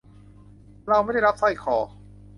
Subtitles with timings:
[0.87, 1.75] เราไม่ได้รับสร้อยคอ